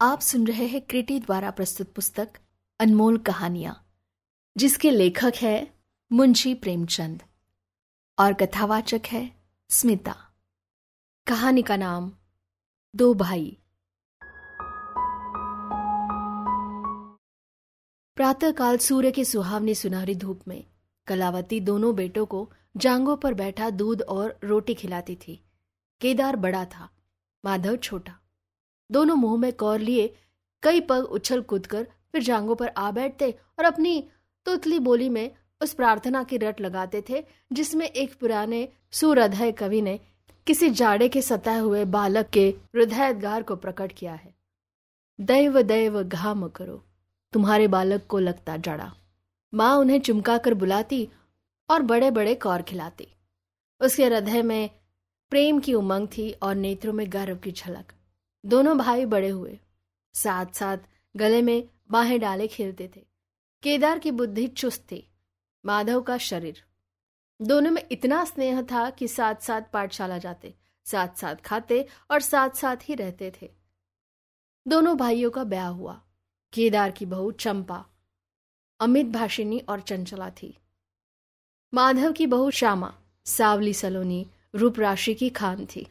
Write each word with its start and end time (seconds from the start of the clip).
आप 0.00 0.20
सुन 0.20 0.46
रहे 0.46 0.66
हैं 0.66 0.80
क्रिटी 0.80 1.20
द्वारा 1.20 1.50
प्रस्तुत 1.50 1.92
पुस्तक, 1.92 2.28
अनमोल 2.80 3.18
कहानियाँ, 3.18 3.86
जिसके 4.56 4.90
लेखक 4.90 5.32
है 5.36 5.74
मुंशी 6.12 6.54
प्रेमचंद 6.54 7.22
और 8.18 8.32
कथावाचक 8.32 9.00
है 9.06 9.32
स्मिता। 9.68 10.16
कहानी 11.26 11.62
का 11.62 11.76
नाम, 11.76 12.12
दो 12.96 13.14
भाई। 13.14 13.58
प्रातःकाल 18.16 18.78
सूर्य 18.78 19.10
के 19.10 19.24
सुहावनी 19.24 19.74
सुनहरी 19.74 20.14
धूप 20.14 20.40
में, 20.48 20.64
कलावती 21.06 21.60
दोनों 21.60 21.94
बेटों 21.94 22.26
को 22.26 22.52
जांगों 22.76 23.16
पर 23.16 23.34
बैठा 23.34 23.70
दूध 23.70 24.02
और 24.02 24.38
रोटी 24.44 24.74
खिलाती 24.74 25.16
थी। 25.16 25.44
केदार 26.00 26.36
बड़ा 26.36 26.64
था, 26.64 26.90
माधव 27.44 27.76
छोटा। 27.76 28.18
दोनों 28.90 29.14
मुँह 29.14 29.40
में 29.40 29.52
कौर 29.52 29.78
लिए, 29.78 30.14
कई 30.62 30.80
पग 30.80 31.04
उछल 31.04 31.40
कूद 31.40 31.66
कर 31.66 31.86
फिर 32.12 32.22
जांगों 32.22 32.54
पर 32.54 32.68
आ 32.68 32.90
बैठते 32.90 33.30
और 33.58 33.64
अपनी 33.64 34.08
तुतली 34.46 34.78
बोली 34.78 35.08
में 35.08 35.30
उस 35.62 35.72
प्रार्थना 35.74 36.22
की 36.22 36.36
रट 36.36 36.60
लगाते 36.60 37.04
थे, 37.08 37.24
जिसमें 37.52 37.86
एक 37.86 38.14
पुराने 38.20 38.68
सुहृदय 38.90 39.52
कवि 39.52 39.82
ने 39.82 40.00
किसी 40.46 40.70
जाड़े 40.70 41.08
के 41.08 41.22
सताए 41.22 41.58
हुए 41.58 41.84
बालक 41.84 42.28
के 42.28 42.48
हृदयद्गार 42.76 43.42
को 43.42 43.56
प्रकट 43.56 43.92
किया 43.92 44.14
है। 44.14 44.34
दैव 45.20 45.62
दैव, 45.62 46.02
घाम 46.02 46.48
करो, 46.48 46.84
तुम्हारे 47.32 47.68
बालक 47.68 48.06
को 48.06 48.18
लगता 48.18 48.56
जड़ा। 48.56 48.92
माँ 49.54 49.74
उन्हें 49.76 50.00
चुमका 50.00 50.38
कर 50.38 50.54
बुलाती 50.54 51.08
और 51.70 51.82
बड़े 51.82 52.10
बड़े 52.10 52.34
कौर 52.34 52.62
खिलाती। 52.62 53.08
उसके 53.80 54.04
हृदय 54.04 54.42
में 54.42 54.70
प्रेम 55.30 55.58
की 55.58 55.74
उमंग 55.74 56.08
थी 56.08 56.30
और 56.32 56.54
नेत्रों 56.54 56.92
में 56.92 57.06
गर्व 57.12 57.36
की 57.36 57.52
झलक। 57.52 57.92
दोनों 58.46 58.78
भाई 58.78 59.04
बड़े 59.04 59.28
हुए। 59.28 59.58
साथ 60.14 60.46
साथ 60.46 60.78
गले 61.16 61.42
में 61.42 61.68
बाहें 61.90 62.20
डाले 62.20 62.46
खेलते 62.48 62.90
थे। 62.96 63.06
केदार 63.62 63.98
की 63.98 64.10
बुद्धि 64.10 64.46
चुस्त 64.46 64.82
थी, 64.92 65.08
माधव 65.66 66.02
का 66.02 66.18
शरीर। 66.18 66.62
दोनों 67.40 67.70
में 67.70 67.82
इतना 67.92 68.24
स्नेह 68.24 68.62
था 68.62 68.90
कि 68.90 69.08
साथ 69.08 69.34
साथ 69.34 69.62
पाठशाला 69.72 70.18
जाते 70.18 70.54
साथ 70.84 71.08
साथ 71.16 71.36
खाते 71.36 71.86
और 72.10 72.20
साथ 72.20 72.50
साथ 72.50 72.76
ही 72.82 72.94
रहते 72.94 73.32
थे। 73.42 73.50
दोनों 74.68 74.96
भाइयों 74.96 75.30
का 75.30 75.44
ब्याह 75.44 75.68
हुआ। 75.68 76.02
केदार 76.52 76.90
की 76.90 77.06
बहू 77.06 77.30
चंपा, 77.32 77.84
अमित 78.80 79.06
भाषिनी 79.06 79.58
और 79.58 79.80
चंचला 79.80 80.30
थी। 80.30 80.58
माधव 81.74 82.12
की 82.12 82.26
बहू 82.26 82.50
श्यामा, 82.50 82.94
सावली 83.24 83.74
सलोनी 83.74 84.26
रूप 84.54 84.78
राशि 84.80 85.14
की 85.14 85.30
खान 85.30 85.66
थी। 85.66 85.86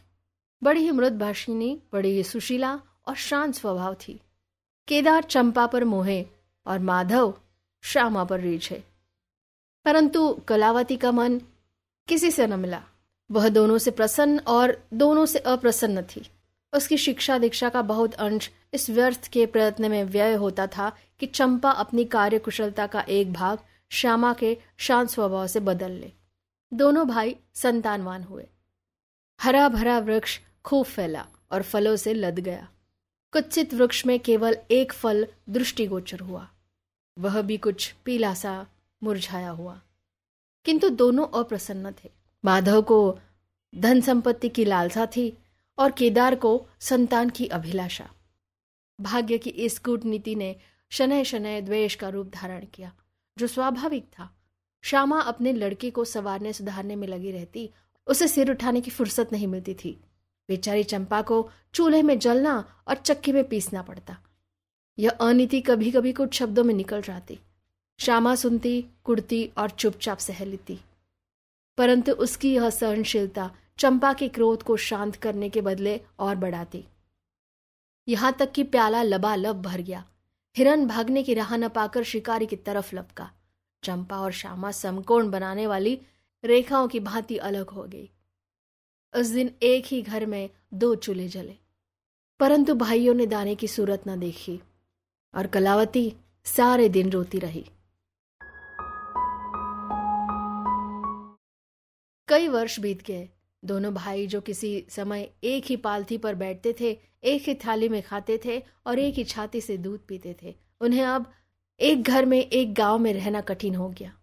बड़ी 0.63 0.79
ही 0.79 0.91
मृत 0.91 1.13
भाषिनी 1.13 1.81
बड़ी 1.93 2.09
ही 2.09 2.23
सुशीला 2.23 2.79
और 3.07 3.15
शांत 3.15 3.55
स्वभाव 3.55 3.93
थी। 3.93 4.21
केदार 4.87 5.23
चंपा 5.23 5.67
पर 5.67 5.83
मोहे 5.83 6.25
और 6.67 6.79
माधव 6.79 7.33
श्यामा 7.81 8.23
पर 8.23 8.39
रीझे। 8.39 8.83
परंतु 9.85 10.33
कलावती 10.47 10.97
का 10.97 11.11
मन 11.11 11.41
किसी 12.07 12.31
से 12.31 12.47
न 12.47 12.59
मिला। 12.59 12.83
वह 13.31 13.49
दोनों 13.49 13.77
से 13.77 13.91
प्रसन्न 13.91 14.39
और 14.39 14.87
दोनों 14.93 15.25
से 15.25 15.39
अप्रसन्न 15.39 16.03
थी। 16.03 16.29
उसकी 16.73 16.97
शिक्षा 16.97 17.37
दीक्षा 17.37 17.69
का 17.69 17.81
बहुत 17.81 18.13
अंश 18.13 18.51
इस 18.73 18.89
व्यर्थ 18.89 19.27
के 19.27 19.45
प्रयत्न 19.45 19.91
में 19.91 20.03
व्यय 20.03 20.33
होता 20.33 20.67
था 20.67 20.97
कि 21.19 21.25
चंपा 21.25 21.71
अपनी 21.71 22.05
कार्य 22.05 22.39
कुशलता 22.39 22.87
का 22.87 23.01
एक 23.01 23.33
भाग 23.33 23.59
श्यामा 23.89 24.33
के 24.33 24.57
शांत 24.77 25.09
स्वभाव 25.09 25.47
से 25.47 25.59
बदल 25.59 25.91
ले। 25.91 26.11
दोनों 26.73 27.07
भाई 27.07 27.35
संतानवान 27.53 28.23
हुए। 28.23 28.47
हरा 29.41 29.69
भरा 29.69 29.99
वृक्ष 29.99 30.39
खूब 30.65 30.85
फैला 30.85 31.27
और 31.51 31.61
फलों 31.61 31.95
से 31.95 32.13
लद 32.13 32.39
गया। 32.39 32.69
कुत्सित 33.31 33.73
वृक्ष 33.73 34.05
में 34.05 34.19
केवल 34.19 34.57
एक 34.71 34.93
फल 34.93 35.27
दृष्टिगोचर 35.49 36.19
हुआ। 36.19 36.49
वह 37.19 37.41
भी 37.41 37.57
कुछ 37.57 37.95
पीला 38.05 38.33
सा 38.33 38.67
मुरझाया 39.03 39.49
हुआ। 39.49 39.81
किंतु 40.65 40.89
दोनों 40.89 41.27
अप्रसन्न 41.27 41.91
थे। 41.91 42.11
माधव 42.45 42.81
को 42.81 43.19
धन 43.75 44.01
संपत्ति 44.01 44.49
की 44.49 44.65
लालसा 44.65 45.05
थी 45.05 45.37
और 45.77 45.91
केदार 45.91 46.35
को 46.35 46.67
संतान 46.79 47.29
की 47.29 47.47
अभिलाषा। 47.47 48.09
भाग्य 49.01 49.37
की 49.37 49.49
इस 49.49 49.79
कूटनीति 49.79 50.35
ने 50.35 50.55
शनय 50.89 51.23
शनय 51.23 51.61
द्वेष 51.61 51.95
का 51.95 52.09
रूप 52.09 52.27
धारण 52.27 52.65
किया, 52.65 52.93
जो 53.37 53.47
स्वाभाविक 53.47 54.05
था। 54.05 54.33
श्यामा 54.81 55.21
अपने 55.21 55.53
लड़के 55.53 55.91
को 55.91 56.05
सवारने 56.05 56.53
सुधारने 56.53 56.95
में 56.95 57.07
लगी 57.07 57.31
रहती 57.31 57.69
उसे 58.07 58.27
सिर 58.27 58.51
उठाने 58.51 58.81
की 58.81 58.91
फुर्सत 58.91 59.29
नहीं 59.31 59.47
मिलती 59.47 59.73
थी। 59.73 60.01
बेचारी 60.49 60.83
चंपा 60.83 61.21
को 61.21 61.49
चूल्हे 61.73 62.01
में 62.01 62.19
जलना 62.19 62.83
और 62.87 62.95
चक्की 62.95 63.31
में 63.31 63.47
पीसना 63.47 63.81
पड़ता। 63.81 64.17
यह 64.99 65.11
अनिति 65.11 65.61
कभी 65.61 65.91
कभी 65.91 66.13
कुछ 66.13 66.33
शब्दों 66.33 66.63
में 66.63 66.73
निकल 66.73 67.01
जाती। 67.01 67.39
श्यामा 67.99 68.35
सुनती, 68.35 68.85
कुड़ती 69.03 69.51
और 69.57 69.69
चुपचाप 69.69 70.17
सह 70.17 70.45
लेती। 70.45 70.79
परंतु 71.77 72.11
उसकी 72.11 72.55
यह 72.55 72.69
सहनशीलता 72.69 73.51
चंपा 73.77 74.13
के 74.13 74.27
क्रोध 74.27 74.63
को 74.63 74.77
शांत 74.77 75.15
करने 75.15 75.49
के 75.49 75.61
बदले 75.61 76.01
और 76.19 76.35
बढ़ाती। 76.35 76.85
यहाँ 78.07 78.33
तक 78.33 78.51
कि 78.51 78.63
प्याला 78.63 79.03
लबालब 79.03 79.61
भर 79.61 79.81
गया। 79.81 80.05
हिरन 80.57 80.87
भागने 80.87 81.23
की 81.23 81.33
राह 81.33 81.57
न 81.57 81.69
पाकर 81.69 82.03
शिकारी 82.03 82.45
की 82.45 82.55
तरफ़ 82.55 82.95
लपका। 82.95 83.31
चंपा 83.83 84.19
और 84.19 84.31
श्यामा 84.31 84.71
समकोण 84.71 85.29
बनाने 85.29 85.67
वाली 85.67 86.01
रेखाओं 86.45 86.87
की 86.87 86.99
भांति 86.99 87.37
अलग 87.37 87.69
हो 87.69 87.83
गई। 87.83 88.09
उस 89.15 89.27
दिन 89.27 89.55
एक 89.63 89.85
ही 89.85 90.01
घर 90.01 90.25
में 90.25 90.49
दो 90.73 90.95
चूल्हे 90.95 91.27
जले। 91.27 91.55
परंतु 92.39 92.75
भाइयों 92.75 93.13
ने 93.13 93.25
दाने 93.25 93.55
की 93.55 93.67
सूरत 93.67 94.03
न 94.07 94.19
देखी 94.19 94.59
और 95.35 95.47
कलावती 95.47 96.13
सारे 96.43 96.89
दिन 96.89 97.09
रोती 97.09 97.39
रही। 97.39 97.65
कई 102.27 102.47
वर्ष 102.47 102.79
बीत 102.79 103.03
गए। 103.03 103.29
दोनों 103.65 103.93
भाई 103.93 104.27
जो 104.27 104.41
किसी 104.41 104.85
समय 104.89 105.29
एक 105.43 105.65
ही 105.65 105.77
पालथी 105.77 106.17
पर 106.17 106.35
बैठते 106.35 106.75
थे, 106.79 106.99
एक 107.23 107.41
ही 107.41 107.55
थाली 107.55 107.89
में 107.89 108.03
खाते 108.03 108.41
थे 108.45 108.63
और 108.87 108.99
एक 108.99 109.13
ही 109.13 109.23
छाती 109.23 109.61
से 109.61 109.77
दूध 109.77 109.99
पीते 110.07 110.35
थे, 110.43 110.55
उन्हें 110.81 111.03
अब 111.03 111.31
एक 111.79 112.03
घर 112.03 112.25
में 112.25 112.39
एक 112.39 112.73
गाँव 112.73 112.97
में 112.97 113.13
रहना 113.13 113.41
कठिन 113.41 113.75
हो 113.75 113.89
गया। 113.89 114.17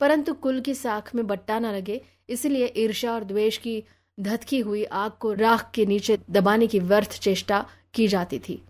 परंतु 0.00 0.34
कुल 0.34 0.60
की 0.60 0.74
साख 0.74 1.14
में 1.14 1.26
बट्टा 1.26 1.58
न 1.58 1.66
लगे, 1.66 2.00
इसलिए 2.28 2.72
ईर्षा 2.76 3.12
और 3.12 3.24
द्वेष 3.24 3.58
की 3.58 3.82
धतकी 4.20 4.58
हुई 4.60 4.84
आग 4.84 5.12
को 5.20 5.32
राख 5.32 5.70
के 5.74 5.86
नीचे 5.86 6.18
दबाने 6.30 6.66
की 6.66 6.78
व्यर्थ 6.78 7.18
चेष्टा 7.18 7.64
की 7.94 8.08
जाती 8.08 8.38
थी। 8.38 8.62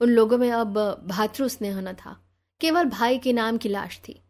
उन 0.00 0.08
लोगों 0.08 0.38
में 0.38 0.50
अब 0.50 0.78
भातृ 1.06 1.48
स्नेह 1.48 1.80
न 1.80 1.92
था, 1.92 2.16
केवल 2.60 2.84
भाई 2.84 3.18
के 3.18 3.32
नाम 3.32 3.56
की 3.56 3.68
लाश 3.68 3.98
थी। 3.98 4.20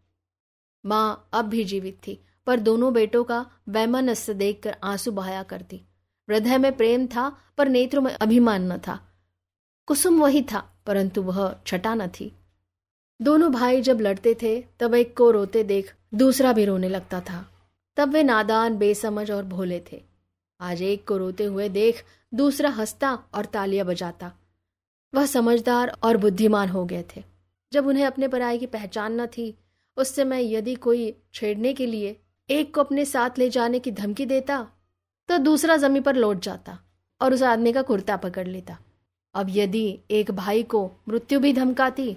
माँ 0.84 1.28
अब 1.32 1.44
भी 1.44 1.64
जीवित 1.64 1.98
थी, 2.06 2.18
पर 2.46 2.60
दोनों 2.60 2.92
बेटों 2.92 3.24
का 3.24 3.44
वैमनस्य 3.68 4.34
देखकर 4.34 4.76
आँसू 4.84 5.12
बहाया 5.12 5.42
करती। 5.42 5.80
हृदय 6.28 6.58
में 6.58 6.76
प्रेम 6.76 7.06
था, 7.06 7.28
पर 7.58 7.68
नेत्रों 7.68 8.02
में 8.02 8.12
अभिमान 8.12 8.72
न 8.72 8.78
था। 8.78 8.98
कुसुम 9.86 10.20
वही 10.20 10.42
था, 10.42 10.64
परंतु 10.86 11.22
वह 11.22 11.56
छटा 11.66 11.94
न 11.94 12.06
थी। 12.08 12.32
दोनों 13.20 13.50
भाई 13.52 13.80
जब 13.82 14.00
लड़ते 14.00 14.36
थे, 14.42 14.64
तब 14.80 14.94
एक 14.94 15.16
को 15.16 15.30
रोते 15.30 15.62
देख 15.64 15.94
दूसरा 16.14 16.52
भी 16.52 16.64
रोने 16.64 16.88
लगता 16.88 17.20
था। 17.20 17.44
तब 17.96 18.12
वे 18.12 18.22
नादान, 18.22 18.76
बेसमझ 18.76 19.30
और 19.30 19.44
भोले 19.44 19.80
थे। 19.92 20.02
आज 20.60 20.82
एक 20.82 21.06
को 21.08 21.16
रोते 21.16 21.44
हुए 21.44 21.68
देख 21.68 22.04
दूसरा 22.34 22.70
हंसता 22.70 23.12
और 23.34 23.44
तालियाँ 23.44 23.86
बजाता। 23.86 24.32
वह 25.14 25.26
समझदार 25.26 25.96
और 26.02 26.16
बुद्धिमान 26.16 26.68
हो 26.68 26.84
गए 26.84 27.04
थे। 27.16 27.22
जब 27.72 27.86
उन्हें 27.86 28.04
अपने 28.04 28.28
पराई 28.28 28.58
की 28.58 28.66
पहचान 28.66 29.20
न 29.20 29.26
थी, 29.26 29.54
उस 29.96 30.14
समय 30.14 30.54
यदि 30.54 30.74
कोई 30.74 31.14
छेड़ने 31.34 31.72
के 31.72 31.86
लिए 31.86 32.16
एक 32.50 32.74
को 32.74 32.80
अपने 32.80 33.04
साथ 33.04 33.38
ले 33.38 33.48
जाने 33.50 33.78
की 33.78 33.92
धमकी 33.92 34.26
देता 34.26 34.66
तो 35.28 35.38
दूसरा 35.38 35.76
ज़मीन 35.76 36.02
पर 36.02 36.16
लौट 36.16 36.40
जाता 36.40 36.78
और 37.20 37.34
उस 37.34 37.42
आदमी 37.42 37.72
का 37.72 37.82
कुर्ता 37.82 38.16
पकड़ 38.16 38.46
लेता। 38.46 38.78
अब 39.34 39.46
यदि 39.50 39.98
एक 40.10 40.30
भाई 40.30 40.62
को 40.62 40.90
मृत्यु 41.08 41.40
भी 41.40 41.52
धमकाती 41.52 42.16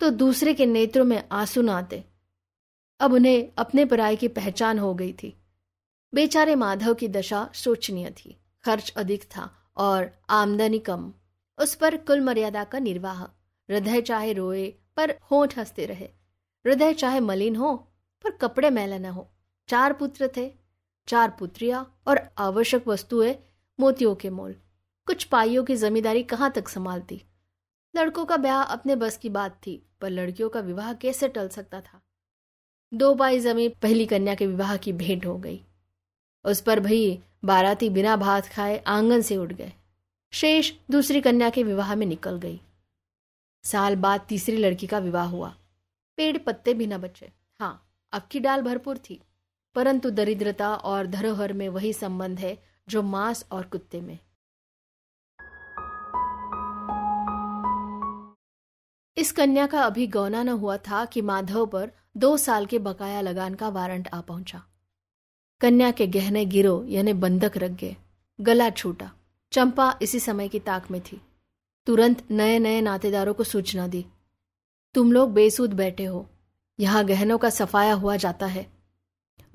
तो 0.00 0.10
दूसरे 0.10 0.54
के 0.54 0.66
नेत्रों 0.66 1.04
में 1.04 1.28
आँसू 1.32 1.62
न 1.62 1.68
आते। 1.68 2.04
अब 3.00 3.12
उन्हें 3.12 3.52
अपने 3.58 3.84
पराई 3.84 4.16
की 4.16 4.28
पहचान 4.28 4.78
हो 4.78 4.94
गई 4.94 5.12
थी। 5.12 5.42
बेचारे 6.14 6.54
माधव 6.54 6.94
की 6.94 7.08
दशा 7.08 7.50
शोचनीय 7.54 8.10
थी, 8.10 8.40
खर्च 8.64 8.92
अधिक 8.96 9.24
था 9.24 9.72
और 9.76 10.10
आमदनी 10.30 10.78
कम। 10.78 11.12
उस 11.58 11.74
पर 11.74 11.96
कुल 11.96 12.20
मर्यादा 12.20 12.64
का 12.64 12.78
निर्वाह, 12.78 13.22
हृदय 13.22 14.00
चाहे 14.00 14.32
रोए 14.32 14.74
पर 14.96 15.10
होठ 15.30 15.58
हँसते 15.58 15.86
रहे। 15.86 16.06
हृदय 16.66 16.92
चाहे 16.94 17.20
मलिन 17.20 17.56
हो 17.56 17.76
पर 18.24 18.30
कपड़े 18.30 18.70
मैला 18.70 18.98
न 18.98 19.04
हो। 19.04 19.30
चार 19.68 19.92
पुत्र 19.92 20.30
थे, 20.36 20.54
चार 21.08 21.30
पुत्रियाँ 21.30 22.00
और 22.06 22.30
आवश्यक 22.38 22.88
वस्तुएँ 22.88 23.34
मोतियों 23.80 24.14
के 24.14 24.30
मोल। 24.30 24.52
कुछ 25.06 25.24
पाइयों 25.24 25.64
की 25.64 25.76
जमींदारी 25.76 26.22
कहाँ 26.22 26.50
तक 26.50 26.68
संभालती? 26.68 27.22
लड़कों 27.96 28.24
का 28.24 28.36
ब्याह 28.36 28.62
अपने 28.62 28.96
बस 28.96 29.16
की 29.16 29.28
बात 29.28 29.60
थी, 29.66 29.86
पर 30.00 30.10
लड़कियों 30.10 30.48
का 30.48 30.60
विवाह 30.60 30.92
कैसे 30.92 31.28
टल 31.28 31.48
सकता 31.48 31.80
था? 31.80 32.02
दो 32.94 33.14
पाई 33.14 33.40
ज़मीन 33.40 33.72
पहली 33.82 34.06
कन्या 34.06 34.34
के 34.34 34.46
विवाह 34.46 34.76
की 34.76 34.92
भेंट 34.92 35.26
हो 35.26 35.38
गई। 35.38 35.60
उस 36.44 36.60
पर 36.60 36.80
भई 36.80 37.22
बाराती 37.44 37.90
बिना 37.90 38.16
भात 38.16 38.46
खाए 38.46 38.84
आँगन 38.86 39.22
से 39.22 39.36
उठ 39.36 39.52
गए। 39.52 39.72
शेष 40.32 40.72
दूसरी 40.90 41.20
कन्या 41.20 41.50
के 41.50 41.62
विवाह 41.62 41.94
में 41.94 42.06
निकल 42.06 42.38
गई। 42.38 42.60
साल 43.64 43.96
बाद 43.96 44.20
तीसरी 44.28 44.56
लड़की 44.56 44.86
का 44.86 44.98
विवाह 44.98 45.26
हुआ। 45.26 45.56
पेड़ 46.16 46.38
पत्ते 46.38 46.74
भी 46.74 46.86
न 46.86 46.98
बचे। 46.98 47.32
हाँ 47.60 47.90
अब 48.12 48.22
की 48.30 48.40
डाल 48.40 48.62
भरपूर 48.62 48.98
थी। 48.98 49.22
परंतु 49.74 50.10
दरिद्रता 50.10 50.74
और 50.74 51.06
धरोहर 51.06 51.52
में 51.52 51.68
वही 51.68 51.92
संबंध 51.92 52.38
है 52.38 52.58
जो 52.88 53.02
मांस 53.02 53.46
और 53.52 53.62
कुत्ते 53.62 54.00
में। 54.00 54.18
इस 59.18 59.32
कन्या 59.32 59.66
का 59.66 59.82
अभी 59.82 60.06
गौना 60.06 60.42
न 60.42 60.48
हुआ 60.48 60.76
था 60.76 61.04
कि 61.04 61.20
माधव 61.20 61.66
पर 61.66 61.90
दो 62.16 62.36
साल 62.36 62.66
के 62.66 62.78
बकाया 62.78 63.20
लगान 63.20 63.54
का 63.54 63.68
वारंट 63.68 64.08
आ 64.08 64.20
पहुँचा। 64.20 64.62
कन्या 65.60 65.90
के 65.90 66.06
गहने 66.06 66.44
गिरो, 66.44 66.84
यानी 66.88 67.12
बंधक 67.12 67.56
रख 67.56 67.70
गए, 67.70 67.96
गला 68.40 68.70
छूटा। 68.70 69.12
चंपा 69.52 69.98
इसी 70.02 70.20
समय 70.20 70.48
की 70.48 70.58
ताक 70.58 70.90
में 70.90 71.00
थी। 71.00 71.20
तुरंत 71.86 72.30
नए 72.30 72.58
नए 72.58 72.80
नातेदारों 72.80 73.34
को 73.34 73.44
सूचना 73.44 73.86
दी। 73.86 74.06
तुम 74.94 75.12
लोग 75.12 75.32
बेसूद 75.32 75.72
बैठे 75.72 76.04
हो। 76.04 76.28
यहाँ 76.80 77.04
गहनों 77.04 77.38
का 77.38 77.50
सफाया 77.50 77.92
हुआ 77.92 78.16
जाता 78.16 78.46
है। 78.46 78.66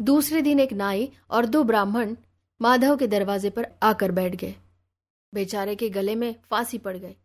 दूसरे 0.02 0.42
दिन 0.42 0.60
एक 0.60 0.74
नाई 0.74 1.12
और 1.30 1.46
दो 1.46 1.64
ब्राह्मण 1.64 2.16
माधव 2.62 2.98
के 2.98 3.08
दरवाजे 3.08 3.50
पर 3.50 3.68
आकर 3.84 4.12
बैठ 4.12 4.36
गए। 4.36 4.56
बेचारे 5.34 5.76
के 5.76 5.90
गले 5.90 6.16
में 6.16 6.36
फांसी 6.50 6.78
पड़ 6.78 6.98
गई। 6.98 7.16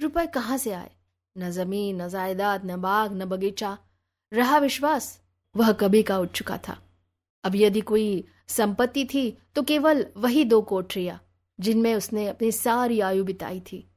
रुपए 0.00 0.26
कहाँ 0.26 0.58
से 0.58 0.72
आए? 0.72 0.90
न 1.38 1.50
ज़मीन, 1.50 2.02
न 2.02 2.08
जायदाद, 2.08 2.64
न 2.64 2.76
बाग, 2.76 3.12
न 3.12 3.24
बगीचा। 3.24 3.78
रहा 4.32 4.58
विश्वास, 4.58 5.22
वह 5.56 5.72
कभी 5.72 6.02
का 6.02 6.18
उठ 6.18 6.32
चुका 6.32 6.58
था। 6.58 6.78
अब 7.44 7.56
यदि 7.56 7.80
कोई 7.80 8.24
संपत्ति 8.48 9.04
थी 9.04 9.38
तो 9.54 9.62
केवल 9.62 10.06
वही 10.16 10.44
दो 10.44 10.62
कोठरिया, 10.62 11.20
जिनमें 11.60 11.94
उसने 11.94 12.26
अपनी 12.28 12.52
सारी 12.52 13.00
आयु 13.00 13.24
बिताई 13.24 13.60
थी। 13.60 13.90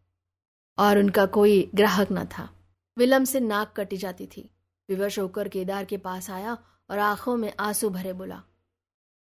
और 0.80 0.98
उनका 0.98 1.26
कोई 1.26 1.72
ग्राहक 1.76 2.08
न 2.12 2.26
था। 2.26 2.50
विलम 2.98 3.24
से 3.24 3.40
नाक 3.40 3.74
कटी 3.78 3.98
जाती 3.98 4.28
थी। 4.28 4.50
विवश 4.90 5.20
होकर 5.20 5.48
केदार 5.48 5.86
के 5.86 5.98
पास 5.98 6.30
आया 6.30 6.58
और 6.90 7.00
आँखों 7.00 7.38
में 7.38 7.54
आँसू 7.60 7.90
भरे 7.90 8.14
बोला, 8.14 8.44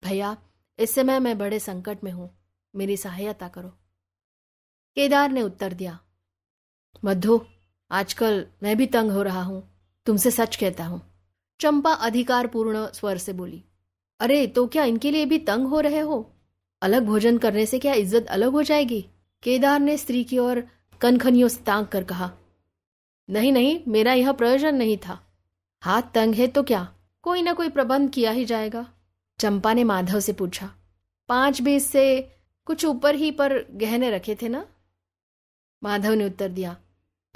भैया, 0.05 0.37
इस 0.78 0.94
समय 0.94 1.19
मैं 1.19 1.38
बड़े 1.38 1.58
संकट 1.58 2.05
में 2.05 2.12
हूँ। 2.12 2.31
मेरी 2.75 2.96
सहायता 2.96 3.49
करो। 3.49 3.69
केदार 4.96 5.31
ने 5.31 5.43
उत्तर 5.43 5.72
दिया, 5.72 5.99
मधु 7.05 7.40
आजकल 7.90 8.44
मैं 8.62 8.76
भी 8.76 8.86
तंग 8.86 9.10
हो 9.10 9.22
रहा 9.22 9.42
हूँ, 9.42 9.62
तुमसे 10.06 10.31
सच 10.31 10.56
कहता 10.56 10.84
हूँ। 10.84 11.00
चंपा 11.60 11.92
अधिकार 11.92 12.46
पूर्ण 12.46 12.86
स्वर 12.94 13.19
से 13.19 13.32
बोली, 13.32 13.62
अरे 14.20 14.46
तो 14.46 14.66
क्या 14.66 14.84
इनके 14.84 15.10
लिए 15.10 15.25
भी 15.26 15.38
तंग 15.40 15.66
हो 15.66 15.81
रहे 15.81 16.00
हो? 16.00 16.31
अलग 16.82 17.04
भोजन 17.06 17.38
करने 17.38 17.66
से 17.66 17.78
क्या 17.78 17.92
इज़्ज़त 17.94 18.26
अलग 18.28 18.52
हो 18.52 18.62
जाएगी? 18.62 19.00
केदार 19.42 19.81
ने 19.81 19.96
स्त्री 19.98 20.22
की 20.25 20.38
ओर 20.38 20.62
कनखनियों 21.00 21.48
से 21.48 21.62
तांग 21.62 21.86
कर 21.86 22.04
कहा, 22.04 22.31
नहीं 23.28 23.52
नहीं, 23.52 23.78
मेरा 23.88 24.12
यह 24.12 24.32
प्रयोजन 24.32 24.75
नहीं 24.75 24.96
था। 24.98 25.19
हाथ 25.82 26.02
तंग 26.14 26.34
है 26.34 26.46
तो 26.48 26.62
क्या? 26.62 26.86
कोई 27.25 27.42
ना 27.42 27.52
कोई 27.52 27.69
प्रबंध 27.69 28.10
किया 28.10 28.31
ही 28.31 28.44
जाएगा। 28.44 28.86
चंपा 29.40 29.72
ने 29.75 29.84
माधव 29.84 30.20
से 30.20 30.32
पूछा, 30.32 30.70
पाँच 31.28 31.60
बीस 31.60 31.90
से 31.90 32.31
कुछ 32.66 32.84
ऊपर 32.84 33.14
ही 33.14 33.31
पर 33.31 33.58
गहने 33.72 34.10
रखे 34.10 34.34
थे 34.42 34.48
ना? 34.48 34.64
माधव 35.82 36.12
ने 36.12 36.26
उत्तर 36.26 36.48
दिया 36.50 36.76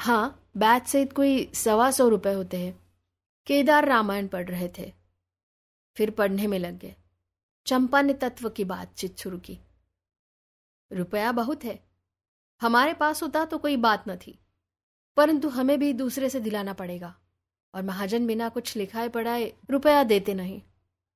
हाँ 0.01 0.51
बैच 0.57 0.87
सहित 0.87 1.13
कोई 1.13 1.51
सवा 1.55 1.91
सौ 1.91 2.09
रुपए 2.09 2.33
होते 2.33 2.57
हैं। 2.57 2.79
केदार 3.47 3.85
रामायण 3.85 4.29
पढ़ 4.29 4.49
रहे 4.49 4.69
थे। 4.69 4.93
फिर 5.97 6.11
पढ़ने 6.11 6.47
में 6.47 6.59
लग 6.59 6.79
गए। 6.79 6.97
चंपा 7.67 8.03
ने 8.03 8.15
तत्व 8.15 8.49
की 8.49 8.65
बातचीत 8.65 9.19
शुरू 9.19 9.39
की। 9.39 9.59
रुपया 10.93 11.33
बहुत 11.33 11.65
है। 11.65 11.85
हमारे 12.61 12.95
पास 12.95 13.23
होता 13.23 13.45
तो 13.45 13.59
कोई 13.59 13.77
बात 13.77 14.05
न 14.09 14.17
थी। 14.17 14.39
परंतु 15.17 15.49
हमें 15.49 15.79
भी 15.79 15.93
दूसरे 15.93 16.29
से 16.29 16.41
दिलाना 16.41 16.73
पड़ेगा। 16.73 17.15
और 17.75 17.83
महाजन 17.83 18.27
बिना 18.27 18.49
कुछ 18.49 18.77
लिखाए 18.77 19.09
पढ़ाए 19.09 19.53
रुपया 19.71 20.03
देते 20.03 20.35
नहीं। 20.35 20.63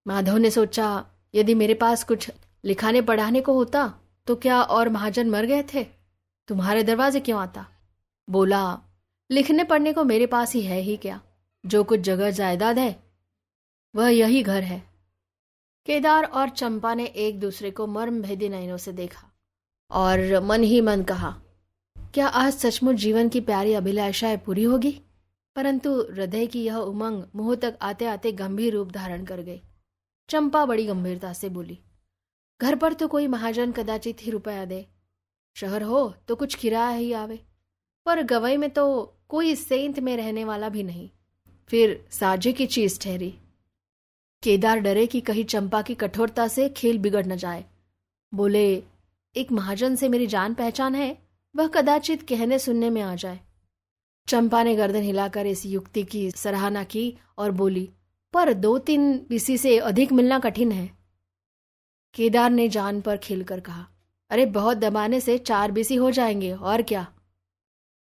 माधव 0.07 0.37
ने 0.37 0.51
सोचा, 0.51 1.07
यदि 1.35 1.55
मेरे 1.55 1.75
पास 1.75 2.05
कुछ 2.05 2.31
लिखाने 2.65 3.03
पढ़ाने 3.03 3.41
को 3.41 3.53
होता 3.53 3.95
तो 4.27 4.37
क्या 4.37 4.63
और 4.63 4.89
महाजन 4.89 5.31
मर 5.31 5.45
गए 5.45 5.63
थे? 5.75 5.85
तुम्हारे 6.49 6.83
दरवाजे 6.83 7.21
क्यों 7.21 7.41
आता? 7.41 7.67
बोला, 8.33 8.79
लिखने 9.31 9.65
पढ़ने 9.65 9.93
को 9.93 10.05
मेरे 10.05 10.27
पास 10.27 10.55
ही 10.55 10.63
है 10.63 10.81
ही 10.81 10.97
क्या? 10.97 11.21
जो 11.65 11.85
कुछ 11.85 12.01
जगह 12.01 12.31
जायदाद 12.31 12.79
है, 12.79 13.03
वह 13.95 14.09
यही 14.09 14.43
घर 14.43 14.63
है। 14.63 14.83
केदार 15.87 16.25
और 16.25 16.49
चंपा 16.49 16.95
ने 16.95 17.05
एक 17.05 17.41
दूसरे 17.41 17.71
को 17.71 17.87
मर्म 17.87 18.23
भेदी 18.23 18.49
नयनों 18.49 18.77
से 18.77 18.93
देखा 18.93 19.27
और 19.91 20.41
मन 20.41 20.63
ही 20.63 20.81
मन 20.81 21.03
कहा, 21.03 21.31
क्या 22.15 22.27
आज 22.27 22.53
सचमुच 22.53 22.97
जीवन 22.97 23.29
की 23.29 23.41
प्यारी 23.41 23.75
अभिलाषाएँ 23.75 24.37
पूरी 24.37 24.63
होगी? 24.63 25.01
परंतु 25.57 26.01
हृदय 26.03 26.47
की 26.47 26.65
यह 26.65 26.77
उमंग 26.77 27.23
मुँह 27.35 27.55
तक 27.57 27.79
आते 27.83 28.07
आते 28.07 28.33
गंभीर 28.33 28.73
रूप 28.73 28.93
धारण 28.93 29.25
कर 29.25 29.41
गई। 29.41 29.61
चंपा 30.29 30.65
बड़ी 30.67 30.87
गंभीरता 30.87 31.33
से 31.33 31.49
बोली, 31.49 31.79
घर 32.61 32.77
पर 32.77 32.93
तो 32.93 33.09
कोई 33.09 33.27
महाजन 33.27 33.73
कदाचित 33.73 34.23
ही 34.23 34.31
रुपया 34.31 34.65
दे। 34.65 34.87
शहर 35.57 35.83
हो 35.83 36.09
तो 36.29 36.37
कुछ 36.37 36.55
किराया 36.55 36.89
ही 36.89 37.13
आवे। 37.13 37.45
पर 38.07 38.23
गवई 38.23 38.57
में 38.57 38.71
तो 38.71 39.15
कोई 39.29 39.55
सेंत 39.55 40.01
में 40.01 40.17
रहने 40.17 40.45
वाला 40.45 40.69
भी 40.69 40.83
नहीं। 40.83 41.11
फिर 41.69 42.09
साजे 42.11 42.53
की 42.53 42.67
चीज़ 42.67 43.01
ठहरी। 43.01 43.35
केदार 44.43 44.79
डरे 44.79 45.07
कि 45.07 45.21
कहीं 45.21 45.45
चंपा 45.45 45.83
की 45.83 45.95
कठोरता 45.95 46.49
से 46.49 46.69
खेल 46.69 46.99
बिगड़ 46.99 47.27
न 47.27 47.37
जाए। 47.37 47.65
बोले, 48.35 48.83
एक 49.37 49.53
महाजन 49.53 49.97
से 49.97 50.09
मेरी 50.09 50.27
जान 50.27 50.55
पहचान 50.55 50.95
है, 50.95 51.19
वह 51.57 51.67
कदाचित 51.67 52.23
कहने 52.29 52.59
सुनने 52.59 52.91
में 52.91 53.03
आ 53.03 53.15
जाए। 53.15 53.41
चंपा 54.29 54.63
ने 54.63 54.77
गर्दन 54.77 55.03
हिलाकर 55.03 55.47
इस 55.47 55.67
युक्ति 55.67 56.03
की 56.03 56.31
सराहना 56.31 56.85
की 56.85 57.19
और 57.39 57.51
बोली, 57.51 57.91
पर 58.33 58.53
दो 58.53 58.79
तीन 58.79 59.27
बीसी 59.29 59.59
से 59.59 59.79
अधिक 59.79 60.13
मिलना 60.13 60.39
कठिन 60.39 60.73
है। 60.73 60.91
केदार 62.15 62.51
ने 62.51 62.69
जान 62.69 63.01
पर 63.01 63.17
खिलकर 63.17 63.61
कहा, 63.61 63.87
अरे, 64.31 64.47
बहुत 64.47 64.77
दबाने 64.77 65.21
से 65.21 65.39
चार 65.39 65.71
बीसी 65.71 65.95
हो 65.95 66.11
जाएँगे, 66.11 66.53
और 66.53 66.83
क्या? 66.83 67.13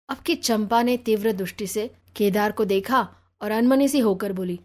अब 0.10 0.18
की 0.18 0.36
चंपा 0.36 0.82
ने 0.84 0.98
तीव्र 0.98 1.32
दृष्टि 1.32 1.68
से 1.68 1.96
केदार 2.16 2.52
को 2.52 2.66
देखा 2.66 3.16
और 3.42 3.52
अनमनी 3.52 3.88
सी 3.88 4.00
होकर 4.00 4.34
बोली, 4.34 4.60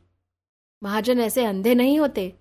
महाजन, 0.83 1.21
ऐसे 1.21 1.45
अंधे 1.45 1.75
नहीं 1.75 1.99
होते। 1.99 2.33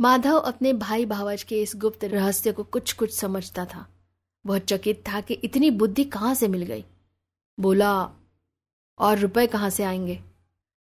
माधव 0.00 0.36
अपने 0.36 0.72
भाई 0.72 1.04
भावज 1.04 1.42
के 1.42 1.62
इस 1.62 1.72
गुप्त 1.76 2.04
रहस्य 2.04 2.52
को 2.52 2.64
कुछ 2.64 2.92
कुछ 2.92 3.14
समझता 3.14 3.64
था। 3.64 3.86
वह 4.46 4.58
चकित 4.58 5.02
था 5.08 5.20
कि 5.20 5.34
इतनी 5.34 5.70
बुद्धि 5.70 6.04
कहाँ 6.04 6.34
से 6.34 6.48
मिल 6.48 6.62
गई। 6.62 6.84
बोला, 7.60 8.10
और 8.98 9.18
रुपए 9.18 9.46
कहाँ 9.46 9.70
से 9.70 9.84
आएँगे? 9.84 10.22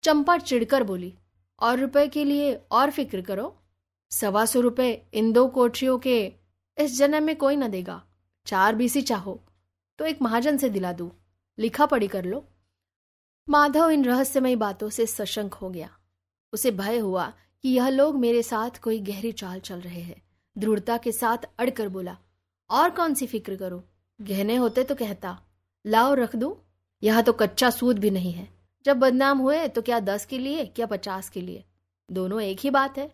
चंपा 0.03 0.38
चिड़कर 0.38 0.84
बोली, 0.84 1.13
और 1.60 1.80
रुपए 1.80 2.08
के 2.08 2.24
लिए 2.24 2.53
और 2.72 2.91
फ़िक्र 2.91 3.22
करो। 3.22 3.56
सवा 4.12 4.46
सौ 4.46 4.60
रुपए 4.60 5.01
इन 5.13 5.32
दो 5.34 5.48
कोठरियों 5.48 5.98
के 5.98 6.34
इस 6.77 6.98
जन्म 6.98 7.24
में 7.24 7.36
कोई 7.36 7.56
न 7.56 7.68
देगा। 7.68 8.03
चार 8.46 8.75
बीसी 8.75 9.01
चाहो। 9.01 9.39
तो 10.00 10.06
एक 10.06 10.22
महाजन 10.22 10.58
से 10.58 10.70
दिला 10.70 10.92
दू। 10.94 11.12
लिखा 11.58 11.86
पढ़ी 11.86 12.08
कर 12.08 12.25
लो। 12.25 12.44
माधव 13.50 13.90
इन 13.90 14.06
रहस्यमय 14.06 14.56
बातों 14.56 14.90
से 14.90 15.06
सशंक 15.06 15.54
हो 15.54 15.70
गया। 15.70 15.90
उसे 16.54 16.72
भय 16.72 16.98
हुआ 16.98 17.34
कि 17.64 17.70
यह 17.70 17.90
लोग 17.90 18.16
मेरे 18.16 18.44
साथ 18.44 18.82
कोई 18.82 19.00
गहरी 19.00 19.32
चाल 19.32 19.60
चल 19.60 19.80
रहे 19.80 20.02
हैं। 20.02 20.22
दृढ़ता 20.58 20.98
के 20.98 21.12
साथ 21.12 21.38
अड़कर 21.60 21.90
बोला, 21.90 22.18
और 22.70 22.90
कौन 22.90 23.14
सी 23.14 23.28
फ़िक्र 23.28 23.56
करो? 23.56 23.84
गहने 24.22 24.56
होते 24.56 24.84
तो 24.84 24.96
कहता, 24.96 25.38
लाओ 25.86 26.14
रख 26.14 26.36
दू? 26.36 26.58
यह 27.04 27.22
तो 27.22 27.34
कच्चा 27.34 27.70
सूद 27.70 28.00
भी 28.00 28.10
नहीं 28.10 28.32
है। 28.32 28.48
जब 28.86 28.98
बदनाम 28.98 29.38
हुए 29.38 29.68
तो 29.68 29.82
क्या 29.82 30.00
दस 30.00 30.25
के 30.25 30.38
लिए, 30.38 30.66
क्या 30.66 30.86
पचास 30.86 31.30
के 31.30 31.42
लिए? 31.42 31.64
दोनों 32.10 32.42
एक 32.42 32.60
ही 32.60 32.70
बात 32.70 32.98
है। 32.98 33.12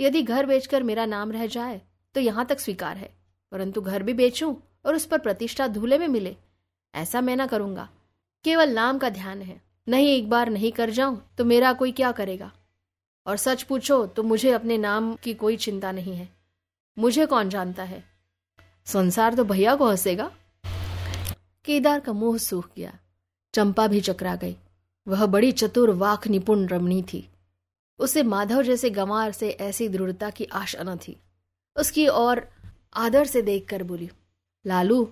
यदि 0.00 0.22
घर 0.22 0.46
बेचकर 0.46 0.82
मेरा 0.82 1.04
नाम 1.06 1.32
रह 1.32 1.46
जाए 1.46 1.80
तो 2.14 2.20
यहाँ 2.20 2.44
तक 2.46 2.60
स्वीकार 2.60 2.96
है। 2.96 3.14
परंतु 3.52 3.80
घर 3.80 4.02
भी 4.02 4.12
बेचूं 4.14 4.54
और 4.84 4.94
उस 4.94 5.06
पर 5.06 5.18
प्रतिष्ठा 5.18 5.66
धूले 5.68 5.98
में 5.98 6.08
मिले। 6.08 6.36
ऐसा 6.94 7.20
मैं 7.20 7.36
ना 7.36 7.46
करूँगा। 7.46 7.88
केवल 8.44 8.70
नाम 8.70 8.98
का 8.98 9.08
ध्यान 9.10 9.42
है। 9.42 9.62
नहीं, 9.88 10.08
एक 10.08 10.30
बार 10.30 10.50
नहीं 10.50 10.72
कर 10.72 10.90
जाऊँ 10.90 11.34
तो 11.38 11.44
मेरा 11.44 11.72
कोई 11.72 11.92
क्या 11.92 12.12
करेगा? 12.12 12.52
और 13.26 13.36
सच 13.36 13.62
पूछो 13.62 14.06
तो 14.06 14.22
मुझे 14.22 14.50
अपने 14.50 14.78
नाम 14.78 15.14
की 15.14 15.34
कोई 15.34 15.56
चिंता 15.56 15.92
नहीं 15.92 16.16
है। 16.16 16.28
मुझे 16.98 17.26
कौन 17.26 17.48
जानता 17.48 17.82
है? 17.82 18.04
संसार 18.86 19.34
तो 19.34 19.44
भैया 19.44 19.74
को 19.76 19.88
हंसेगा। 19.88 20.30
केदार 21.64 22.00
का 22.00 22.12
मुँह 22.12 22.38
सूख 22.38 22.68
गया। 22.76 22.98
चंपा 23.54 23.86
भी 23.86 24.00
चकरा 24.00 24.34
गई। 24.36 24.56
वह 25.08 25.26
बड़ी 25.26 25.52
चतुर, 25.52 25.90
वाक 25.90 26.26
निपुण 26.26 26.66
रमणी 26.66 27.02
थी। 27.02 27.28
उसे 27.98 28.22
माधव 28.22 28.62
जैसे 28.62 28.90
गंवार 28.90 29.32
से 29.32 29.50
ऐसी 29.50 29.88
दृढ़ता 29.88 30.30
की 30.30 30.44
आशा 30.44 30.82
न 30.82 30.96
थी। 30.96 31.20
उसकी 31.76 32.06
और 32.06 32.50
आदर 32.94 33.24
से 33.24 33.42
देखकर 33.42 33.82
बोली 33.82 34.10
लालू 34.64 35.04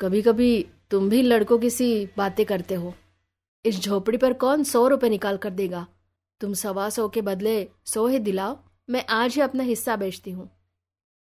कभी 0.00 0.22
कभी 0.22 0.66
तुम 0.90 1.08
भी 1.08 1.22
लड़कों 1.22 1.58
की 1.58 1.70
सी 1.70 1.88
बातें 2.16 2.44
करते 2.46 2.74
हो। 2.74 2.94
इस 3.64 3.80
झोपड़ी 3.80 4.18
पर 4.18 4.32
कौन 4.32 4.64
सौ 4.64 4.86
रुपए 4.88 5.08
निकाल 5.08 5.36
कर 5.36 5.50
देगा? 5.50 5.86
तुम 6.40 6.52
सवा 6.54 6.88
सौ 6.90 7.08
के 7.08 7.22
बदले 7.22 7.68
सौ 7.84 8.06
ही 8.06 8.18
दिलाओ, 8.18 8.58
मैं 8.88 9.04
आज 9.06 9.34
ही 9.34 9.40
अपना 9.40 9.62
हिस्सा 9.62 9.96
बेचती 9.96 10.30
हूँ। 10.30 10.48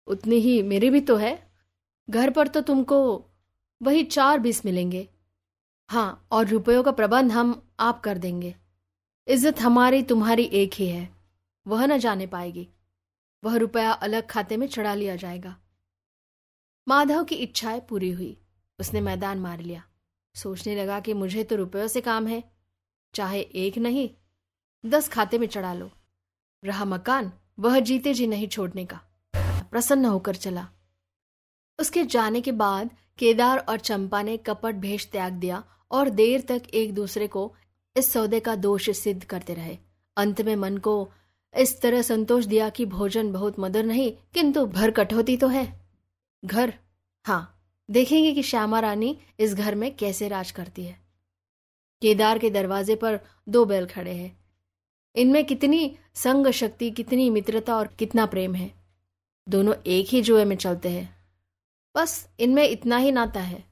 उतनी 0.08 0.36
ही 0.36 0.62
मेरी 0.64 0.90
भी 0.90 1.02
तो 1.02 1.16
है। 1.16 1.38
घर 2.10 2.30
पर 2.30 2.48
तो 2.48 2.62
तुमको 2.62 3.00
वही 3.82 4.04
चार 4.04 4.40
बीस 4.40 4.66
मिलेंगे। 4.66 5.08
हाँ 5.90 6.28
और 6.32 6.48
रुपयों 6.48 6.84
का 6.84 6.92
प्रबंध 6.92 7.32
हम 7.32 7.62
आप 7.80 8.00
कर 8.02 8.18
देंगे। 8.18 8.56
इज़्ज़त 9.28 9.60
हमारी 9.60 10.04
तुम्हारी 10.04 10.44
एक 10.44 10.74
ही 10.74 10.88
है, 10.88 11.10
वह 11.66 11.86
न 11.86 11.98
जाने 11.98 12.28
पाएगी। 12.28 12.68
वह 13.44 13.56
रुपया 13.58 13.92
अलग 13.92 14.28
खाते 14.28 14.58
में 14.58 14.68
चढ़ा 14.68 14.94
लिया 14.94 15.16
जाएगा। 15.16 15.56
माधव 16.88 17.24
की 17.24 17.36
इच्छाएँ 17.36 17.80
पूरी 17.80 18.12
हुई। 18.12 18.38
उसने 18.80 19.02
मैदान 19.02 19.40
मार 19.40 19.60
लिया। 19.60 19.84
सोचने 20.36 20.76
लगा 20.76 21.00
कि 21.00 21.14
मुझे 21.14 21.44
तो 21.44 21.56
रुपयों 21.56 21.88
से 21.88 22.02
काम 22.02 22.28
है। 22.28 22.44
चाहे 23.14 23.42
एक 23.42 23.78
नहीं, 23.78 24.10
दस 24.86 25.08
खाते 25.08 25.38
में 25.38 25.48
चढ़ा 25.48 25.74
लो। 25.74 25.92
रहा 26.64 26.86
मकान, 26.86 27.32
वह 27.60 27.80
जीते 27.80 28.14
जी 28.14 28.28
नहीं 28.28 28.48
छोड़ने 28.48 28.86
का। 28.86 29.02
प्रसन्न 29.72 30.06
होकर 30.06 30.36
चला। 30.36 30.68
उसके 31.80 32.04
जाने 32.04 32.42
के 32.42 32.52
बाद 32.52 32.90
केदार 33.18 33.58
और 33.58 33.80
चंपा 33.80 34.22
ने 34.22 34.38
कपट 34.38 34.76
भेष 34.76 35.08
त्याग 35.12 35.34
दिया 35.34 35.64
और 35.92 36.10
देर 36.10 36.42
तक 36.42 36.64
एक 36.74 36.94
दूसरे 36.94 37.28
को 37.28 37.56
इस 37.98 38.14
सौदे 38.14 38.40
का 38.40 38.56
दोष 38.56 38.90
सिद्ध 38.90 39.24
करते 39.24 39.54
रहे। 39.54 39.78
अंत 40.18 40.42
में 40.42 40.56
मन 40.56 40.78
को 40.78 41.12
इस 41.58 41.82
तरह 41.82 42.02
संतोष 42.02 42.46
दिया 42.46 42.70
कि 42.70 42.86
भोजन 42.86 43.32
बहुत 43.32 43.60
मधुर 43.60 43.84
नहीं, 43.84 44.12
किंतु 44.34 44.66
भर 44.66 44.92
कटौती 44.92 45.38
तो 45.38 45.48
है। 45.48 45.83
घर। 46.46 46.74
हाँ 47.26 47.50
देखेंगे 47.90 48.34
कि 48.34 48.44
श्यामा 48.44 48.80
रानी 48.80 49.18
इस 49.40 49.54
घर 49.54 49.76
में 49.76 49.96
कैसे 49.96 50.28
राज 50.28 50.52
करती 50.52 50.84
है। 50.84 51.00
केदार 52.02 52.40
के 52.40 52.50
दरवाजे 52.50 52.96
पर 52.96 53.20
दो 53.50 53.66
बैल 53.66 53.86
खड़े 53.86 54.12
हैं। 54.12 54.46
इनमें 55.16 55.46
कितनी 55.46 55.98
संग 56.16 56.48
शक्ति, 56.48 56.92
कितनी 56.92 57.30
मित्रता 57.30 57.76
और 57.76 57.88
कितना 57.88 58.26
प्रेम 58.26 58.56
है। 58.56 58.74
दोनों 59.50 59.76
एक 59.88 60.08
ही 60.08 60.22
जुए 60.22 60.46
में 60.46 60.56
चलते 60.56 60.90
हैं। 60.90 61.16
बस 61.96 62.30
इनमें 62.40 62.70
इतना 62.70 62.98
ही 62.98 63.12
नाता 63.12 63.40
है। 63.40 63.64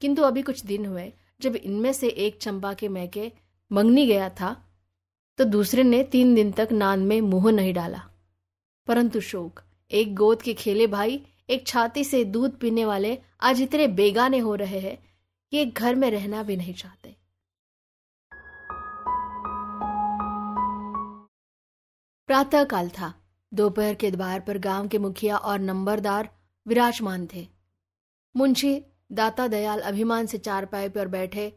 किंतु 0.00 0.22
अभी 0.22 0.42
कुछ 0.42 0.64
दिन 0.64 0.86
हुए, 0.86 1.12
जब 1.40 1.56
इनमें 1.56 1.92
से 1.92 2.08
एक 2.08 2.38
चंपा 2.38 2.74
के 2.74 2.88
मैके 2.88 3.32
मंगनी 3.72 4.06
गया 4.06 4.28
था 4.28 4.68
तो 5.38 5.44
दूसरे 5.44 5.82
ने 5.82 6.02
तीन 6.02 6.34
दिन 6.34 6.52
तक 6.52 6.68
नान 6.72 7.00
में 7.00 7.20
मुँह 7.20 7.52
नहीं 7.52 7.74
डाला। 7.74 8.10
परंतु 8.86 9.20
शोक, 9.20 9.62
एक 9.90 10.14
गोद 10.14 10.42
के 10.42 10.54
खेले 10.54 10.86
भाई 10.86 11.26
एक 11.48 11.66
छाती 11.66 12.04
से 12.04 12.24
दूध 12.24 12.58
पीने 12.58 12.84
वाले 12.84 13.18
आज 13.40 13.60
इतने 13.62 13.88
बेगाने 13.88 14.38
हो 14.38 14.54
रहे 14.54 14.80
हैं 14.80 14.96
कि 15.52 15.58
एक 15.58 15.74
घर 15.74 15.94
में 15.94 16.10
रहना 16.10 16.42
भी 16.42 16.56
नहीं 16.56 16.74
चाहते। 16.74 17.16
प्रातः 22.26 22.64
काल 22.64 22.88
था। 22.88 23.14
दोपहर 23.54 23.94
के 23.94 24.10
द्वार 24.10 24.40
पर 24.40 24.58
गाँव 24.58 24.88
के 24.88 24.98
मुखिया 24.98 25.36
और 25.36 25.58
नंबरदार 25.58 26.28
विराजमान 26.66 27.28
थे। 27.34 27.46
मुंशी, 28.36 28.84
दाता 29.12 29.48
दयाल 29.48 29.80
अभिमान 29.80 30.26
से 30.26 30.38
चार 30.38 30.66
पाए 30.66 30.88
पर 30.88 31.08
बैठे 31.08 31.52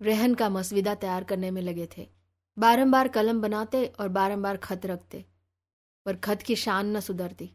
रहन 0.00 0.34
का 0.34 0.48
मसविदा 0.48 0.94
तैयार 0.94 1.24
करने 1.24 1.50
में 1.50 1.62
लगे 1.62 1.88
थे। 1.98 2.08
बारंबार 2.58 3.08
कलम 3.08 3.40
बनाते 3.40 3.86
और 4.00 4.08
बारंबार 4.08 4.56
खत 4.56 4.86
रखते, 4.86 5.24
पर 6.06 6.16
खत 6.16 6.42
की 6.42 6.56
शान 6.56 6.96
न 6.96 7.00
सुधरती। 7.00 7.50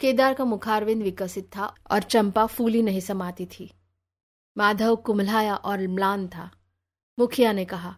केदार 0.00 0.34
का 0.34 0.44
मुखारविंद 0.44 1.02
विकसित 1.02 1.48
था 1.56 1.74
और 1.90 2.02
चंपा 2.02 2.46
फूली 2.46 2.82
नहीं 2.82 3.00
समाती 3.00 3.46
थी। 3.46 3.70
माधव 4.56 4.96
कुमलाया 4.96 5.54
और 5.56 5.86
म्लान 5.88 6.26
था। 6.28 6.50
मुखिया 7.18 7.52
ने 7.52 7.64
कहा, 7.64 7.94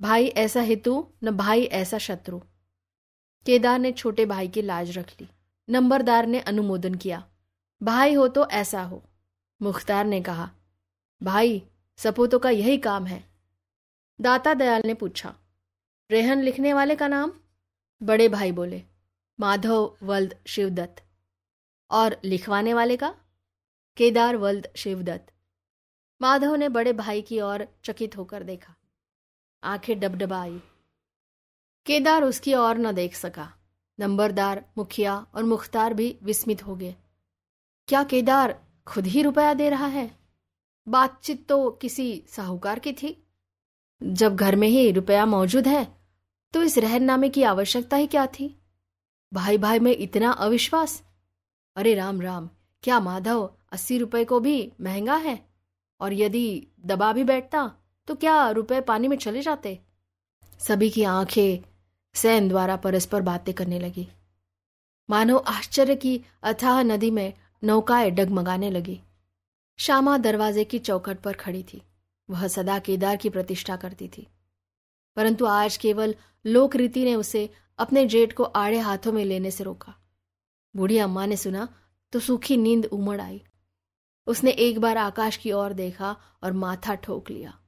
भाई 0.00 0.26
ऐसा 0.26 0.60
हेतु, 0.60 1.06
न 1.24 1.30
भाई 1.30 1.64
ऐसा 1.64 1.98
शत्रु। 1.98 2.40
केदार 3.46 3.78
ने 3.78 3.92
छोटे 3.92 4.26
भाई 4.26 4.48
की 4.48 4.62
लाज 4.62 4.96
रख 4.98 5.10
ली। 5.20 5.28
नंबरदार 5.68 6.26
ने 6.26 6.40
अनुमोदन 6.40 6.94
किया, 6.94 7.24
भाई 7.82 8.14
हो 8.14 8.26
तो 8.28 8.46
ऐसा 8.46 8.82
हो। 8.82 9.02
मुख्तार 9.60 10.04
ने 10.04 10.20
कहा, 10.20 10.50
भाई, 11.22 11.62
सपूतों 11.98 12.38
का 12.38 12.50
यही 12.50 12.76
काम 12.78 13.06
है। 13.06 13.22
दाता 14.20 14.54
दयाल 14.54 14.82
ने 14.84 14.94
पूछा, 14.94 15.34
रेहन 16.10 16.42
लिखने 16.42 16.72
वाले 16.74 16.96
का 16.96 17.08
नाम? 17.08 17.32
बड़े 18.00 18.28
भाई 18.28 18.52
बोले, 18.52 18.82
माधव 19.40 19.96
वल्द 20.02 20.34
शिवदत्त। 20.46 21.02
और 21.92 22.16
लिखवाने 22.24 22.74
वाले 22.74 22.96
का? 22.96 23.14
केदार 23.96 24.36
वल्द 24.36 24.68
शिवदत्त। 24.76 25.32
माधव 26.22 26.54
ने 26.54 26.68
बड़े 26.68 26.92
भाई 26.92 27.22
की 27.22 27.40
ओर 27.40 27.66
चकित 27.84 28.16
होकर 28.16 28.42
देखा। 28.42 28.74
आँखें 29.64 30.00
डबडबाई। 30.00 30.60
केदार 31.86 32.24
उसकी 32.24 32.54
ओर 32.54 32.78
न 32.78 32.92
देख 32.92 33.14
सका। 33.14 33.52
नंबरदार, 33.98 34.64
मुखिया 34.78 35.26
और 35.34 35.44
मुख्तार 35.44 35.94
भी 35.94 36.18
विस्मित 36.22 36.66
हो 36.66 36.76
गए। 36.76 36.94
क्या 37.88 38.04
केदार 38.04 38.64
खुद 38.86 39.06
ही 39.06 39.22
रुपया 39.22 39.54
दे 39.54 39.68
रहा 39.70 39.86
है? 39.86 40.10
बातचीत 40.88 41.48
तो 41.48 41.70
किसी 41.70 42.24
साहूकार 42.28 42.78
की 42.78 42.92
थी। 42.92 43.26
जब 44.02 44.36
घर 44.36 44.56
में 44.56 44.68
ही 44.68 44.90
रुपया 44.92 45.26
मौजूद 45.26 45.68
है 45.68 45.84
तो 46.54 46.62
इस 46.62 46.78
रहननामे 46.78 47.28
की 47.28 47.42
आवश्यकता 47.42 47.96
ही 47.96 48.06
क्या 48.06 48.26
थी? 48.26 48.58
भाई 49.32 49.58
भाई 49.58 49.78
में 49.78 49.96
इतना 49.96 50.30
अविश्वास 50.30 51.02
अरे 51.76 51.94
राम 51.94 52.20
राम, 52.20 52.50
क्या 52.82 53.00
माधव, 53.00 53.54
अस्सी 53.72 53.98
रुपए 53.98 54.24
को 54.24 54.40
भी 54.40 54.72
महँगा 54.80 55.16
है? 55.16 55.46
और 56.00 56.12
यदि 56.12 56.66
दबा 56.80 57.12
भी 57.12 57.24
बैठता 57.24 57.72
तो 58.06 58.14
क्या 58.14 58.50
रुपए 58.50 58.80
पानी 58.80 59.08
में 59.08 59.16
चले 59.16 59.42
जाते? 59.42 59.80
सभी 60.58 60.90
की 60.90 61.02
आँखें 61.02 61.68
सैन 62.14 62.48
द्वारा 62.48 62.76
परस्पर 62.76 63.22
बातें 63.22 63.54
करने 63.54 63.78
लगी। 63.78 64.08
मानो 65.10 65.36
आश्चर्य 65.36 65.96
की 65.96 66.24
अथाह 66.42 66.82
नदी 66.82 67.10
में 67.10 67.34
नौकाएँ 67.64 68.10
डगमगाने 68.10 68.70
लगी। 68.70 69.00
श्यामा 69.78 70.18
दरवाजे 70.18 70.64
की 70.64 70.78
चौखट 70.78 71.18
पर 71.18 71.32
खड़ी 71.32 71.62
थी। 71.62 71.82
वह 72.30 72.48
सदा 72.48 72.78
केदार 72.78 73.16
की 73.16 73.30
प्रतिष्ठा 73.30 73.76
करती 73.76 74.08
थी। 74.08 74.26
परंतु 75.16 75.46
आज 75.46 75.76
केवल 75.76 76.14
लोक 76.46 76.76
रीति 76.76 77.04
ने 77.04 77.14
उसे 77.14 77.50
अपने 77.78 78.06
जेठ 78.06 78.32
को 78.32 78.42
आड़े 78.42 78.78
हाथों 78.78 79.12
में 79.12 79.24
लेने 79.24 79.50
से 79.50 79.64
रोका। 79.64 80.01
बूढ़ी 80.76 80.98
अम्मा 80.98 81.26
ने 81.26 81.36
सुना 81.36 81.68
तो 82.12 82.20
सूखी 82.20 82.56
नींद 82.56 82.86
उमड़ 82.86 83.20
आई। 83.20 83.42
उसने 84.26 84.50
एक 84.50 84.78
बार 84.78 84.96
आकाश 84.96 85.36
की 85.36 85.52
ओर 85.52 85.72
देखा 85.72 86.16
और 86.42 86.52
माथा 86.52 86.94
ठोक 86.94 87.30
लिया। 87.30 87.58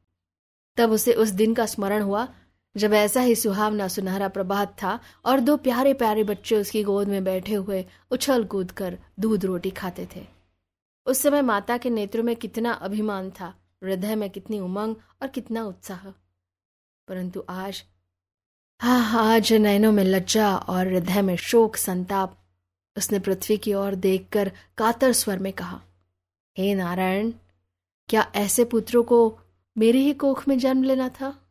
तब 0.76 0.90
उसे 0.90 1.12
उस 1.12 1.28
दिन 1.28 1.54
का 1.54 1.66
स्मरण 1.66 2.02
हुआ, 2.02 2.28
जब 2.76 2.92
ऐसा 2.92 3.20
ही 3.20 3.34
सुहावना 3.34 3.88
सुनहरा 3.88 4.28
प्रभात 4.28 4.76
था 4.82 5.00
और 5.24 5.40
दो 5.40 5.56
प्यारे 5.56 5.94
प्यारे 5.94 6.24
बच्चे 6.24 6.56
उसकी 6.56 6.82
गोद 6.82 7.08
में 7.08 7.24
बैठे 7.24 7.54
हुए 7.54 7.84
उछल 8.10 8.44
कूद 8.44 8.70
कर 8.70 8.98
दूध 9.20 9.44
रोटी 9.44 9.70
खाते 9.70 10.08
थे। 10.16 10.26
उस 11.06 11.22
समय 11.22 11.42
माता 11.42 11.76
के 11.76 11.90
नेत्रों 11.90 12.24
में 12.24 12.36
कितना 12.36 12.72
अभिमान 12.72 13.30
था, 13.30 13.54
हृदय 13.84 14.14
में 14.14 14.30
कितनी 14.30 14.60
उमंग 14.60 14.96
और 15.22 15.28
कितना 15.28 15.64
उत्साह। 15.64 16.08
परंतु 17.08 17.44
आज 17.48 17.84
हाँ 18.80 19.34
आज 19.36 19.52
नैनों 19.52 19.92
में 19.92 20.04
लज्जा 20.04 20.56
और 20.56 20.86
हृदय 20.86 21.22
में 21.22 21.36
शोक 21.36 21.76
संताप 21.76 22.43
उसने 22.96 23.18
पृथ्वी 23.18 23.56
की 23.56 23.74
ओर 23.74 23.94
देखकर 23.94 24.52
कातर 24.78 25.12
स्वर 25.12 25.38
में 25.38 25.52
कहा, 25.52 25.82
हे 26.58 26.74
नारायण, 26.74 27.32
क्या 28.08 28.32
ऐसे 28.34 28.64
पुत्रों 28.64 29.02
को 29.02 29.38
मेरे 29.78 29.98
ही 29.98 30.12
कोख 30.12 30.48
में 30.48 30.58
जन्म 30.58 30.82
लेना 30.82 31.08
था? 31.08 31.43